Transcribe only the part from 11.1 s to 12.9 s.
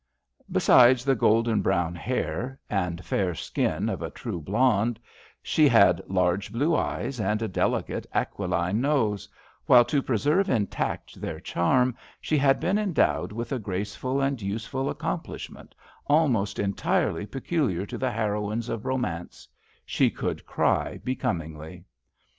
their charm, she had been